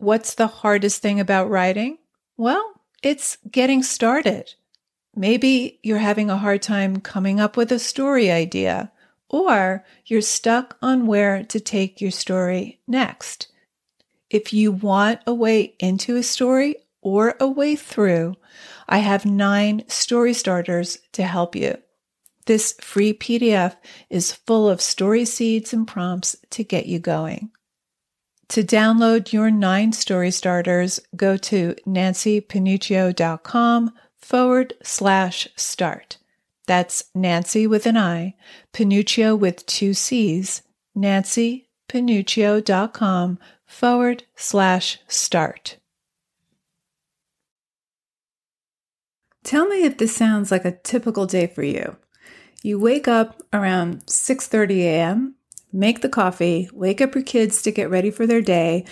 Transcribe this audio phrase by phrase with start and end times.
[0.00, 1.98] what's the hardest thing about writing?
[2.36, 4.54] Well, it's getting started.
[5.14, 8.92] Maybe you're having a hard time coming up with a story idea,
[9.28, 13.48] or you're stuck on where to take your story next.
[14.30, 18.36] If you want a way into a story or a way through,
[18.88, 21.76] I have nine story starters to help you.
[22.46, 23.76] This free PDF
[24.08, 27.50] is full of story seeds and prompts to get you going.
[28.50, 36.16] To download your nine story starters, go to nancipanuccio.com forward slash start.
[36.66, 38.34] That's Nanci with an I,
[38.72, 40.62] Panuccio with two C's,
[40.96, 45.76] nancipanuccio.com forward slash start.
[49.44, 51.94] Tell me if this sounds like a typical day for you.
[52.64, 55.36] You wake up around 6:30 a.m.,
[55.72, 58.84] make the coffee, wake up your kids to get ready for their day.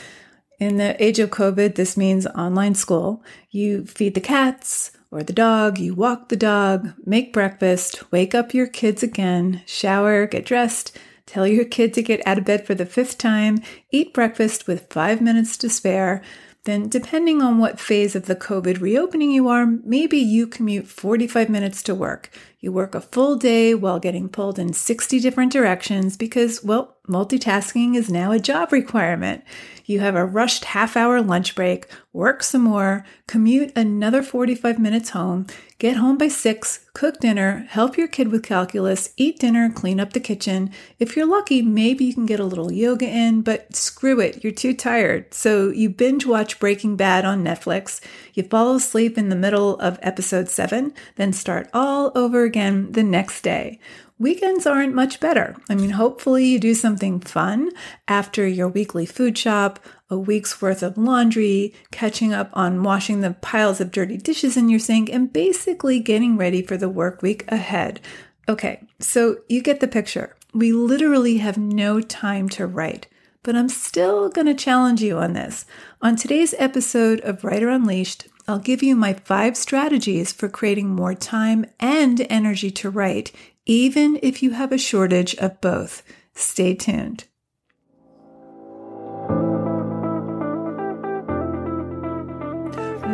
[0.59, 3.23] In the age of COVID, this means online school.
[3.51, 8.53] You feed the cats or the dog, you walk the dog, make breakfast, wake up
[8.53, 12.75] your kids again, shower, get dressed, tell your kid to get out of bed for
[12.75, 16.23] the fifth time, eat breakfast with five minutes to spare,
[16.65, 21.49] then depending on what phase of the COVID reopening you are, maybe you commute 45
[21.49, 22.31] minutes to work.
[22.61, 27.97] You work a full day while getting pulled in 60 different directions because, well, multitasking
[27.97, 29.45] is now a job requirement.
[29.87, 35.11] You have a rushed half hour lunch break, work some more, commute another 45 minutes
[35.11, 35.47] home,
[35.79, 40.13] get home by six, cook dinner, help your kid with calculus, eat dinner, clean up
[40.13, 40.71] the kitchen.
[40.99, 44.53] If you're lucky, maybe you can get a little yoga in, but screw it, you're
[44.53, 45.33] too tired.
[45.33, 48.01] So you binge watch Breaking Bad on Netflix,
[48.35, 53.05] you fall asleep in the middle of episode seven, then start all over again the
[53.05, 53.79] next day.
[54.19, 55.55] Weekends aren't much better.
[55.69, 57.71] I mean, hopefully you do something fun
[58.09, 59.79] after your weekly food shop,
[60.11, 64.69] a week's worth of laundry, catching up on washing the piles of dirty dishes in
[64.69, 68.01] your sink, and basically getting ready for the work week ahead.
[68.49, 70.35] Okay, so you get the picture.
[70.53, 73.07] We literally have no time to write,
[73.45, 75.65] but I'm still going to challenge you on this.
[76.03, 81.15] On today's episode of Writer Unleashed, I'll give you my five strategies for creating more
[81.15, 83.31] time and energy to write
[83.67, 86.03] even if you have a shortage of both.
[86.35, 87.25] Stay tuned.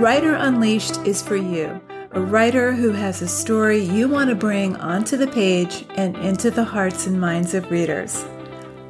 [0.00, 1.80] Writer Unleashed is for you,
[2.12, 6.52] a writer who has a story you want to bring onto the page and into
[6.52, 8.24] the hearts and minds of readers.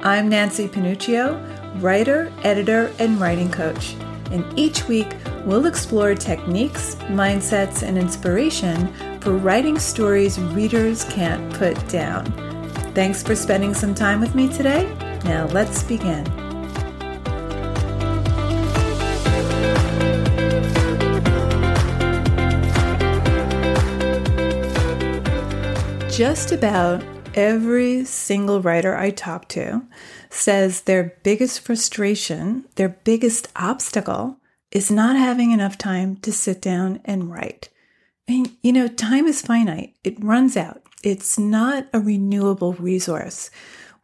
[0.01, 3.95] I'm Nanci Panuccio, writer, editor, and writing coach,
[4.29, 5.07] and each week
[5.45, 12.25] we'll explore techniques, mindsets, and inspiration for writing stories readers can't put down.
[12.93, 14.91] Thanks for spending some time with me today.
[15.23, 16.25] Now let's begin.
[26.09, 29.85] Just about every single writer I talk to
[30.29, 34.37] says their biggest frustration, their biggest obstacle,
[34.75, 37.69] is not having enough time to sit down and write.
[38.27, 40.81] And, you know, time is finite, it runs out.
[41.01, 43.49] It's not a renewable resource.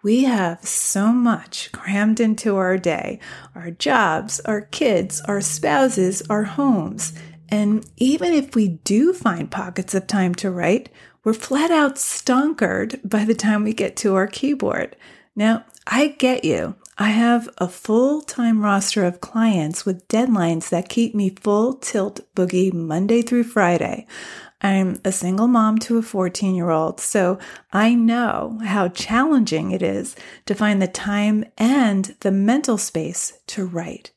[0.01, 3.19] We have so much crammed into our day
[3.53, 7.11] our jobs, our kids, our spouses, our homes.
[7.49, 10.87] And even if we do find pockets of time to write,
[11.25, 14.95] we're flat out stonkered by the time we get to our keyboard.
[15.35, 16.75] Now, I get you.
[16.97, 22.21] I have a full time roster of clients with deadlines that keep me full tilt
[22.35, 24.05] boogie Monday through Friday.
[24.61, 27.39] I'm a single mom to a 14 year old, so
[27.71, 30.15] I know how challenging it is
[30.45, 34.11] to find the time and the mental space to write.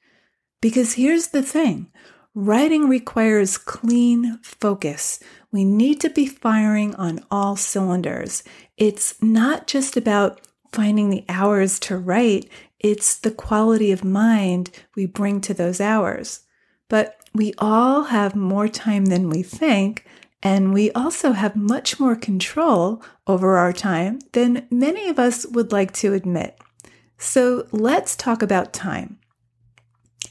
[0.60, 1.90] Because here's the thing
[2.34, 5.20] writing requires clean focus.
[5.52, 8.42] We need to be firing on all cylinders.
[8.76, 10.40] It's not just about
[10.74, 16.40] finding the hours to write, it's the quality of mind we bring to those hours.
[16.88, 20.04] But we all have more time than we think,
[20.42, 25.72] and we also have much more control over our time than many of us would
[25.72, 26.58] like to admit.
[27.16, 29.18] So let's talk about time.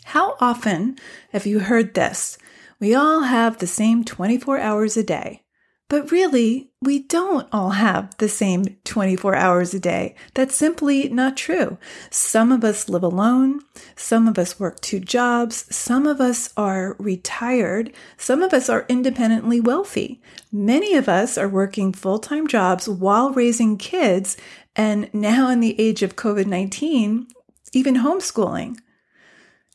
[0.06, 0.98] How often
[1.31, 2.38] have you heard this?
[2.80, 5.44] We all have the same 24 hours a day.
[5.90, 10.15] But really, we don't all have the same 24 hours a day.
[10.33, 11.77] That's simply not true.
[12.09, 13.62] Some of us live alone.
[13.95, 15.65] Some of us work two jobs.
[15.75, 17.94] Some of us are retired.
[18.18, 20.21] Some of us are independently wealthy.
[20.51, 24.38] Many of us are working full time jobs while raising kids.
[24.75, 27.27] And now, in the age of COVID 19,
[27.74, 28.77] even homeschooling.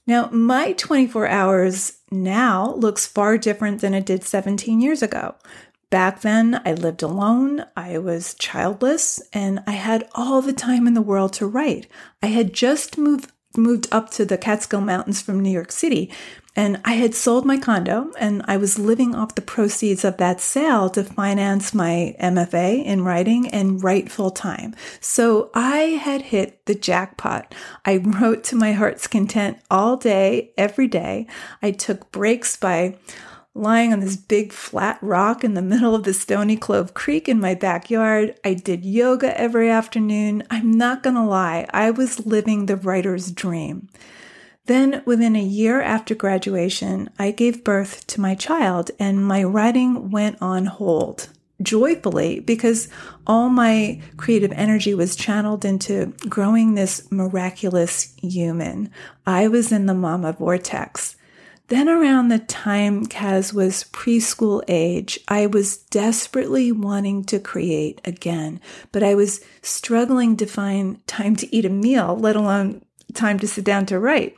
[0.06, 5.34] Now, my 24 hours now looks far different than it did 17 years ago.
[5.90, 10.94] Back then, I lived alone, I was childless, and I had all the time in
[10.94, 11.86] the world to write.
[12.22, 16.12] I had just moved moved up to the Catskill Mountains from New York City.
[16.54, 20.40] And I had sold my condo and I was living off the proceeds of that
[20.40, 24.74] sale to finance my MFA in writing and write full time.
[25.00, 27.54] So I had hit the jackpot.
[27.84, 31.26] I wrote to my heart's content all day, every day.
[31.62, 32.96] I took breaks by
[33.58, 37.40] lying on this big flat rock in the middle of the Stony Clove Creek in
[37.40, 38.38] my backyard.
[38.44, 40.44] I did yoga every afternoon.
[40.50, 43.88] I'm not going to lie, I was living the writer's dream.
[44.66, 50.10] Then, within a year after graduation, I gave birth to my child and my writing
[50.10, 51.30] went on hold
[51.62, 52.88] joyfully because
[53.26, 58.90] all my creative energy was channeled into growing this miraculous human.
[59.26, 61.16] I was in the mama vortex.
[61.68, 68.60] Then, around the time Kaz was preschool age, I was desperately wanting to create again,
[68.90, 72.82] but I was struggling to find time to eat a meal, let alone
[73.12, 74.34] time to sit down to write.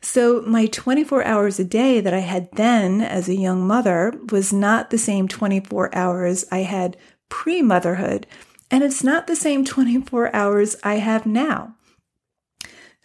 [0.00, 4.52] So, my 24 hours a day that I had then as a young mother was
[4.52, 6.96] not the same 24 hours I had
[7.28, 8.26] pre motherhood,
[8.72, 11.76] and it's not the same 24 hours I have now.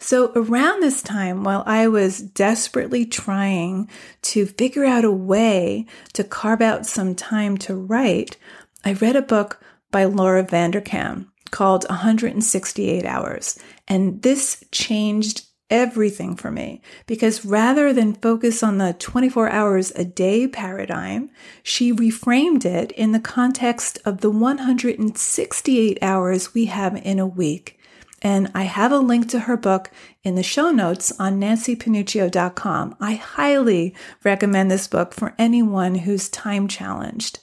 [0.00, 3.90] So, around this time, while I was desperately trying
[4.22, 8.36] to figure out a way to carve out some time to write,
[8.84, 9.60] I read a book
[9.90, 13.58] by Laura Vanderkam called 168 Hours.
[13.88, 20.04] And this changed everything for me because rather than focus on the 24 hours a
[20.04, 21.30] day paradigm,
[21.62, 27.77] she reframed it in the context of the 168 hours we have in a week.
[28.22, 29.90] And I have a link to her book
[30.24, 32.96] in the show notes on nancipanuccio.com.
[33.00, 33.94] I highly
[34.24, 37.40] recommend this book for anyone who's time challenged.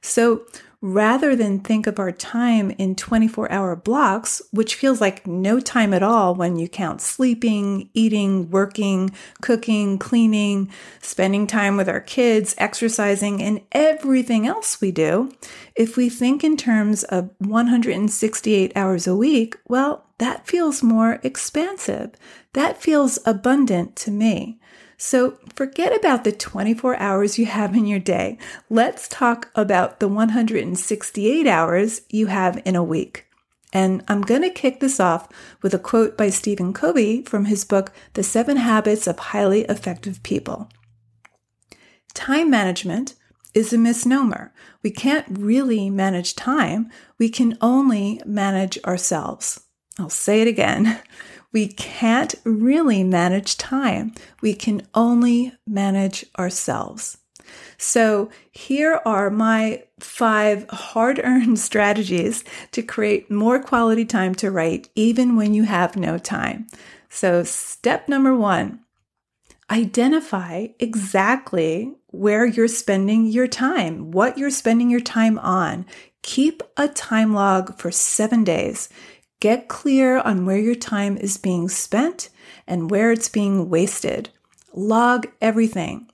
[0.00, 0.46] So,
[0.80, 5.94] rather than think of our time in 24 hour blocks, which feels like no time
[5.94, 10.70] at all when you count sleeping, eating, working, cooking, cleaning,
[11.00, 15.32] spending time with our kids, exercising, and everything else we do,
[15.74, 22.12] if we think in terms of 168 hours a week, well, that feels more expansive.
[22.54, 24.58] That feels abundant to me.
[24.96, 28.38] So forget about the 24 hours you have in your day.
[28.70, 33.26] Let's talk about the 168 hours you have in a week.
[33.72, 35.28] And I'm going to kick this off
[35.60, 40.22] with a quote by Stephen Covey from his book, The Seven Habits of Highly Effective
[40.22, 40.70] People.
[42.14, 43.14] Time management
[43.52, 44.52] is a misnomer.
[44.82, 46.90] We can't really manage time.
[47.18, 49.60] We can only manage ourselves.
[49.98, 51.00] I'll say it again.
[51.56, 54.12] We can't really manage time.
[54.42, 57.16] We can only manage ourselves.
[57.78, 64.90] So, here are my five hard earned strategies to create more quality time to write,
[64.94, 66.66] even when you have no time.
[67.08, 68.80] So, step number one
[69.70, 75.86] identify exactly where you're spending your time, what you're spending your time on.
[76.20, 78.90] Keep a time log for seven days.
[79.40, 82.30] Get clear on where your time is being spent
[82.66, 84.30] and where it's being wasted.
[84.72, 86.08] Log everything.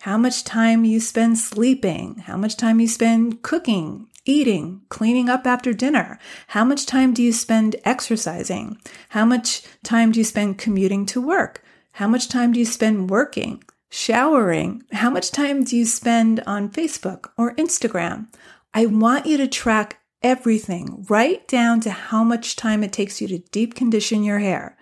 [0.00, 5.46] How much time you spend sleeping, how much time you spend cooking, eating, cleaning up
[5.46, 6.18] after dinner.
[6.48, 8.78] How much time do you spend exercising?
[9.10, 11.62] How much time do you spend commuting to work?
[11.92, 14.82] How much time do you spend working, showering?
[14.92, 18.26] How much time do you spend on Facebook or Instagram?
[18.74, 23.28] I want you to track everything, right down to how much time it takes you
[23.28, 24.76] to deep condition your hair.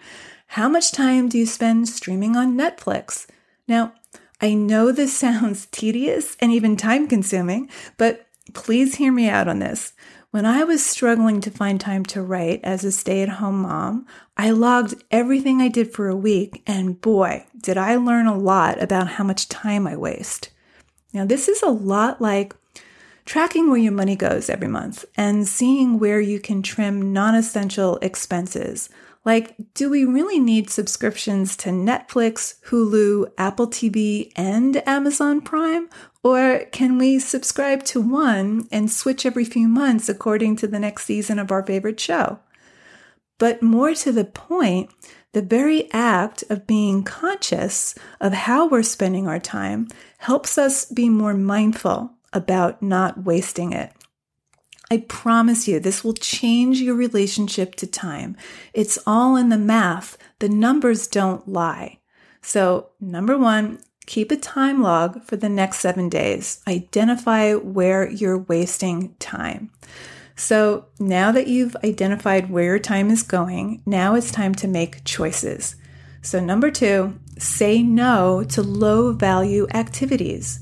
[0.46, 3.26] How much time do you spend streaming on Netflix?
[3.68, 3.92] Now,
[4.40, 9.58] I know this sounds tedious and even time consuming, but please hear me out on
[9.58, 9.92] this.
[10.30, 14.06] When I was struggling to find time to write as a stay at home mom,
[14.38, 18.82] I logged everything I did for a week, and boy, did I learn a lot
[18.82, 20.48] about how much time I waste.
[21.12, 22.56] Now, this is a lot like
[23.24, 27.96] tracking where your money goes every month and seeing where you can trim non essential
[28.02, 28.88] expenses.
[29.24, 35.88] Like, do we really need subscriptions to Netflix, Hulu, Apple TV, and Amazon Prime?
[36.22, 41.06] Or can we subscribe to one and switch every few months according to the next
[41.06, 42.38] season of our favorite show?
[43.38, 44.90] But more to the point,
[45.32, 49.88] the very act of being conscious of how we're spending our time
[50.18, 53.92] helps us be more mindful about not wasting it.
[54.90, 58.36] I promise you, this will change your relationship to time.
[58.74, 60.18] It's all in the math.
[60.40, 62.00] The numbers don't lie.
[62.42, 66.60] So, number one, keep a time log for the next seven days.
[66.68, 69.70] Identify where you're wasting time.
[70.36, 75.04] So, now that you've identified where your time is going, now it's time to make
[75.04, 75.76] choices.
[76.20, 80.60] So, number two, say no to low value activities.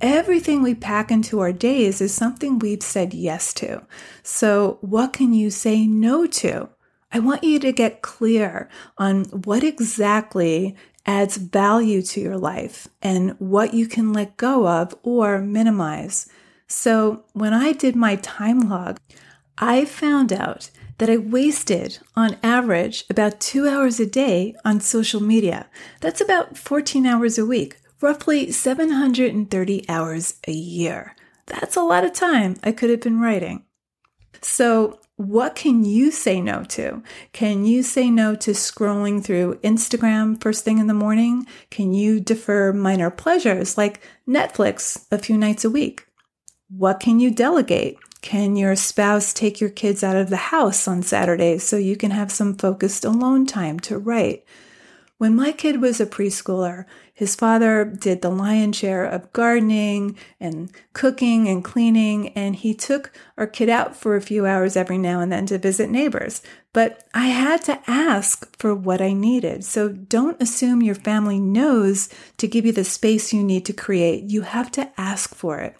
[0.00, 3.82] Everything we pack into our days is something we've said yes to.
[4.22, 6.70] So, what can you say no to?
[7.12, 13.32] I want you to get clear on what exactly adds value to your life and
[13.38, 16.30] what you can let go of or minimize.
[16.66, 18.98] So, when I did my time log,
[19.58, 25.20] I found out that I wasted, on average, about two hours a day on social
[25.20, 25.68] media.
[26.00, 31.14] That's about 14 hours a week, roughly 730 hours a year.
[31.46, 33.64] That's a lot of time I could have been writing.
[34.42, 37.02] So, what can you say no to?
[37.32, 41.46] Can you say no to scrolling through Instagram first thing in the morning?
[41.68, 46.06] Can you defer minor pleasures like Netflix a few nights a week?
[46.74, 47.98] What can you delegate?
[48.22, 52.12] Can your spouse take your kids out of the house on Saturdays so you can
[52.12, 54.44] have some focused alone time to write?
[55.18, 56.86] When my kid was a preschooler,
[57.20, 63.12] his father did the lion's share of gardening and cooking and cleaning, and he took
[63.36, 66.40] our kid out for a few hours every now and then to visit neighbors.
[66.72, 69.66] But I had to ask for what I needed.
[69.66, 72.08] So don't assume your family knows
[72.38, 74.24] to give you the space you need to create.
[74.24, 75.76] You have to ask for it.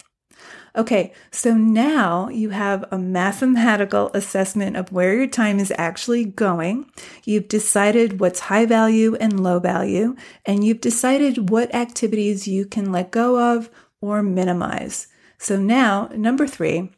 [0.77, 6.91] Okay, so now you have a mathematical assessment of where your time is actually going.
[7.25, 10.15] You've decided what's high value and low value,
[10.47, 13.69] and you've decided what activities you can let go of
[14.01, 15.09] or minimize.
[15.39, 16.93] So now, number three,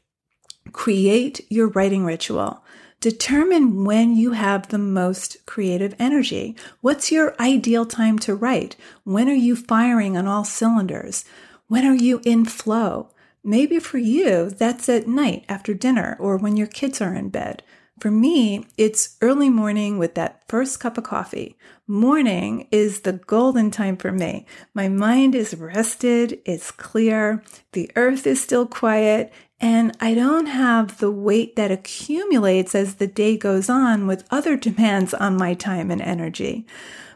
[0.73, 2.63] create your writing ritual.
[3.01, 6.55] Determine when you have the most creative energy.
[6.83, 8.77] What's your ideal time to write?
[9.03, 11.25] When are you firing on all cylinders?
[11.67, 13.09] When are you in flow?
[13.45, 17.63] Maybe for you, that's at night after dinner or when your kids are in bed.
[17.99, 21.57] For me, it's early morning with that first cup of coffee.
[21.87, 24.47] Morning is the golden time for me.
[24.75, 30.99] My mind is rested, it's clear, the earth is still quiet, and I don't have
[30.99, 35.91] the weight that accumulates as the day goes on with other demands on my time
[35.91, 36.67] and energy.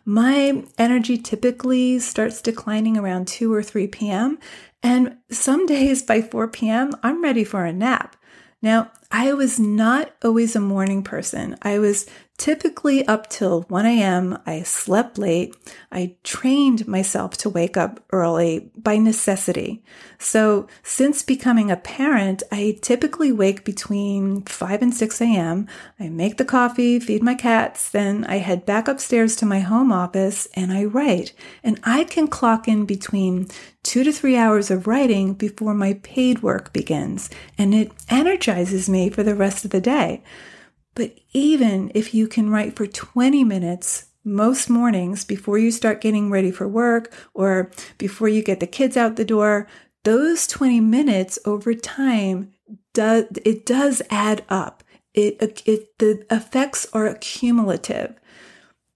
[0.09, 4.39] My energy typically starts declining around 2 or 3 p.m.
[4.81, 8.15] And some days by 4 p.m., I'm ready for a nap.
[8.63, 11.57] Now, I was not always a morning person.
[11.63, 12.07] I was
[12.37, 14.39] typically up till 1 a.m.
[14.47, 15.55] I slept late.
[15.91, 19.83] I trained myself to wake up early by necessity.
[20.19, 25.67] So since becoming a parent, I typically wake between 5 and 6 a.m.
[25.99, 29.91] I make the coffee, feed my cats, then I head back upstairs to my home
[29.93, 31.33] office and I write.
[31.63, 33.49] And I can clock in between
[33.83, 37.31] two to three hours of writing before my paid work begins.
[37.57, 40.23] And it energizes me for the rest of the day.
[40.97, 46.31] But even if you can write for 20 minutes most mornings before you start getting
[46.31, 49.69] ready for work or before you get the kids out the door,
[50.03, 52.53] those 20 minutes over time
[52.93, 54.83] does it does add up.
[55.15, 58.15] It, it the effects are cumulative.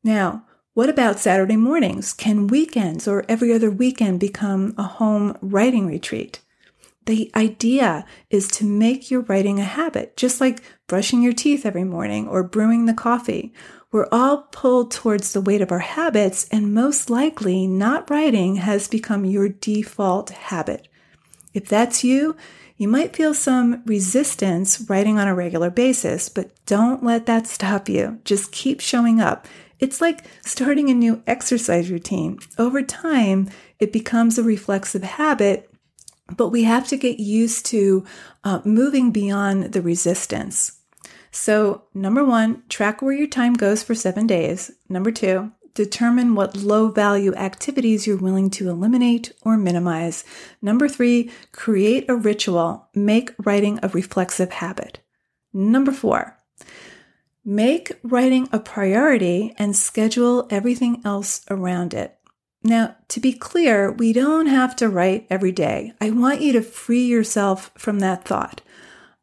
[0.02, 2.12] Now, what about Saturday mornings?
[2.14, 6.40] Can weekends or every other weekend become a home writing retreat?
[7.10, 11.82] The idea is to make your writing a habit, just like brushing your teeth every
[11.82, 13.52] morning or brewing the coffee.
[13.90, 18.86] We're all pulled towards the weight of our habits, and most likely, not writing has
[18.86, 20.86] become your default habit.
[21.52, 22.36] If that's you,
[22.76, 27.88] you might feel some resistance writing on a regular basis, but don't let that stop
[27.88, 28.20] you.
[28.24, 29.48] Just keep showing up.
[29.80, 32.38] It's like starting a new exercise routine.
[32.56, 33.48] Over time,
[33.80, 35.69] it becomes a reflexive habit
[36.36, 38.04] but we have to get used to
[38.44, 40.80] uh, moving beyond the resistance.
[41.30, 44.72] So, number one, track where your time goes for seven days.
[44.88, 50.24] Number two, determine what low value activities you're willing to eliminate or minimize.
[50.60, 52.88] Number three, create a ritual.
[52.94, 55.00] Make writing a reflexive habit.
[55.52, 56.36] Number four,
[57.44, 62.19] make writing a priority and schedule everything else around it.
[62.62, 65.94] Now, to be clear, we don't have to write every day.
[66.00, 68.60] I want you to free yourself from that thought.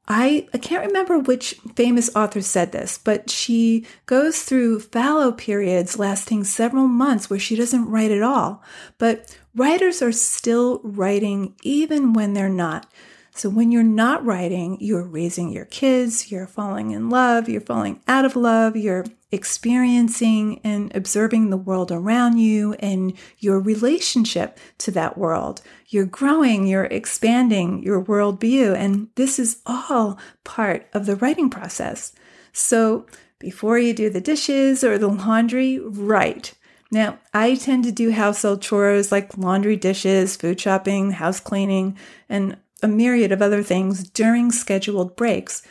[0.08, 6.00] I, I can't remember which famous author said this, but she goes through fallow periods
[6.00, 8.64] lasting several months where she doesn't write at all.
[8.98, 12.90] But writers are still writing even when they're not.
[13.38, 18.02] So when you're not writing, you're raising your kids, you're falling in love, you're falling
[18.08, 24.90] out of love, you're experiencing and observing the world around you and your relationship to
[24.92, 25.62] that world.
[25.88, 32.14] You're growing, you're expanding your worldview, and this is all part of the writing process.
[32.54, 33.06] So
[33.38, 36.56] before you do the dishes or the laundry, write.
[36.90, 41.98] Now, I tend to do household chores like laundry, dishes, food shopping, house cleaning,
[42.30, 45.64] and a myriad of other things during scheduled breaks.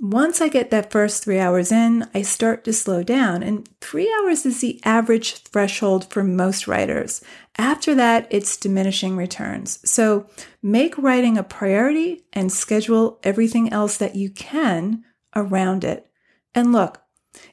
[0.00, 4.12] Once I get that first three hours in, I start to slow down, and three
[4.20, 7.22] hours is the average threshold for most writers.
[7.56, 9.78] After that, it's diminishing returns.
[9.88, 10.28] So
[10.62, 15.04] make writing a priority and schedule everything else that you can
[15.36, 16.10] around it.
[16.54, 17.00] And look,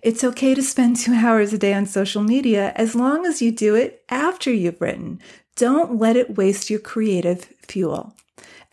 [0.02, 3.52] it's okay to spend two hours a day on social media as long as you
[3.52, 5.20] do it after you've written.
[5.56, 8.16] Don't let it waste your creative fuel.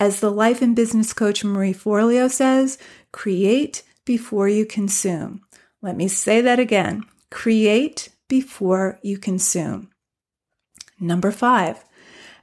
[0.00, 2.78] As the life and business coach Marie Forleo says,
[3.12, 5.42] create before you consume.
[5.82, 9.90] Let me say that again create before you consume.
[10.98, 11.84] Number five,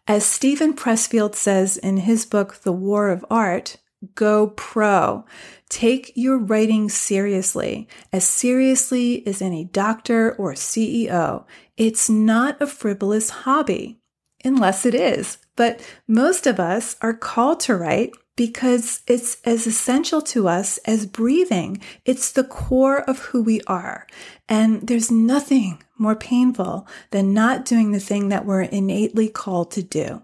[0.08, 3.78] as Steven Pressfield says in his book, The War of Art,
[4.14, 5.26] go pro.
[5.70, 11.46] Take your writing seriously, as seriously as any doctor or CEO.
[11.76, 14.00] It's not a frivolous hobby,
[14.44, 15.40] unless it is.
[15.56, 21.06] But most of us are called to write because it's as essential to us as
[21.06, 21.82] breathing.
[22.04, 24.06] It's the core of who we are.
[24.50, 29.84] And there's nothing more painful than not doing the thing that we're innately called to
[29.84, 30.24] do.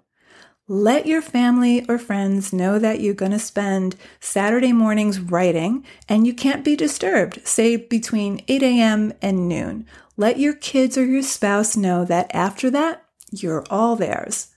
[0.67, 6.25] Let your family or friends know that you're going to spend Saturday mornings writing and
[6.25, 9.13] you can't be disturbed, say between 8 a.m.
[9.21, 9.85] and noon.
[10.15, 14.47] Let your kids or your spouse know that after that, you're all theirs.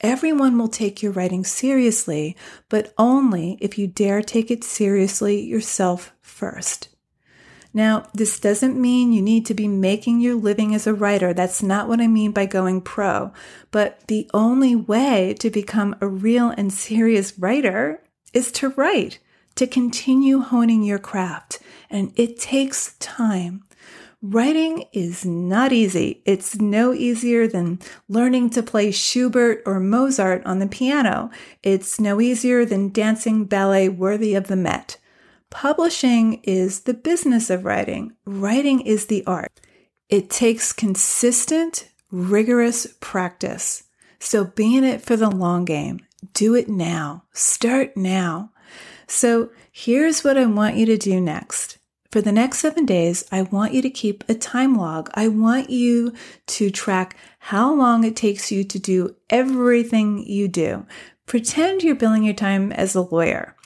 [0.00, 2.36] Everyone will take your writing seriously,
[2.68, 6.88] but only if you dare take it seriously yourself first.
[7.76, 11.34] Now, this doesn't mean you need to be making your living as a writer.
[11.34, 13.32] That's not what I mean by going pro.
[13.72, 18.00] But the only way to become a real and serious writer
[18.32, 19.18] is to write,
[19.56, 21.58] to continue honing your craft.
[21.90, 23.64] And it takes time.
[24.26, 26.22] Writing is not easy.
[26.24, 31.30] It's no easier than learning to play Schubert or Mozart on the piano.
[31.62, 34.96] It's no easier than dancing ballet worthy of the Met.
[35.50, 38.14] Publishing is the business of writing.
[38.24, 39.60] Writing is the art.
[40.08, 43.82] It takes consistent, rigorous practice.
[44.20, 46.00] So be in it for the long game.
[46.32, 47.24] Do it now.
[47.34, 48.52] Start now.
[49.06, 51.76] So here's what I want you to do next.
[52.14, 55.10] For the next seven days, I want you to keep a time log.
[55.14, 56.12] I want you
[56.46, 60.86] to track how long it takes you to do everything you do.
[61.26, 63.56] Pretend you're billing your time as a lawyer.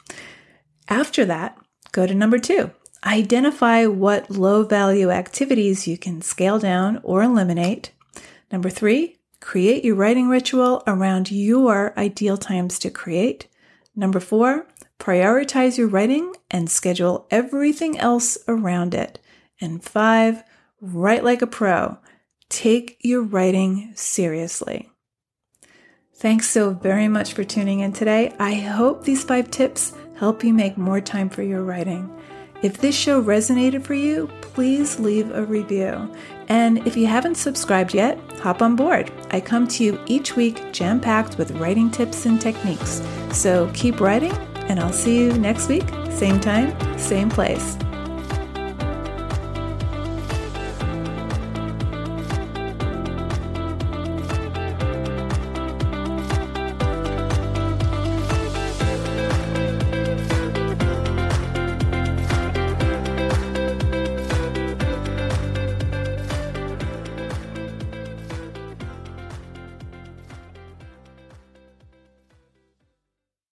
[0.89, 1.59] After that,
[1.93, 2.71] Go to number two.
[3.05, 7.93] Identify what low value activities you can scale down or eliminate.
[8.51, 13.47] Number three, create your writing ritual around your ideal times to create.
[13.95, 14.67] Number four,
[14.99, 19.19] prioritize your writing and schedule everything else around it.
[19.61, 20.43] And five,
[20.81, 21.99] write like a pro.
[22.49, 24.91] Take your writing seriously.
[26.15, 28.35] Thanks so very much for tuning in today.
[28.41, 32.11] I hope these five tips help you make more time for your writing.
[32.61, 36.13] If this show resonated for you, please leave a review.
[36.49, 39.13] And if you haven't subscribed yet, hop on board.
[39.31, 43.01] I come to you each week jam packed with writing tips and techniques.
[43.31, 44.33] So keep writing,
[44.69, 47.77] and I'll see you next week, same time, same place.